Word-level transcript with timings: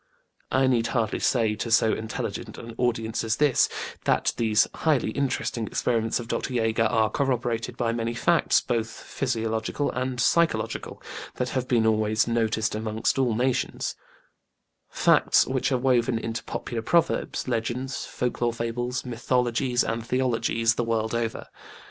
I 0.51 0.65
need 0.65 0.87
hardly 0.97 1.19
say 1.19 1.53
to 1.57 1.69
so 1.69 1.93
intelligent 1.93 2.57
an 2.57 2.73
audience 2.79 3.23
as 3.23 3.35
this, 3.35 3.69
that 4.05 4.33
these 4.35 4.67
highly 4.73 5.11
interesting 5.11 5.67
experiments 5.67 6.19
of 6.19 6.27
Dr. 6.27 6.55
JÃĪger 6.55 6.91
are 6.91 7.11
corroborated 7.11 7.77
by 7.77 7.91
many 7.91 8.15
facts, 8.15 8.61
both 8.61 8.89
physiological 8.89 9.91
and 9.91 10.19
psychological, 10.19 11.03
that 11.35 11.49
have 11.49 11.67
been 11.67 11.85
always 11.85 12.27
noticed 12.27 12.73
among 12.73 13.03
all 13.15 13.35
nations; 13.35 13.93
facts 14.89 15.45
which 15.45 15.71
are 15.71 15.77
woven 15.77 16.17
into 16.17 16.43
popular 16.45 16.81
proverbs, 16.81 17.47
legends, 17.47 18.03
folk 18.03 18.41
lore 18.41 18.51
fables, 18.53 19.05
mythologies 19.05 19.83
and 19.83 20.03
theologies, 20.03 20.73
the 20.73 20.83
world 20.83 21.13
over. 21.13 21.45